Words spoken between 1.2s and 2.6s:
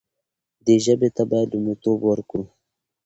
باید لومړیتوب ورکړو.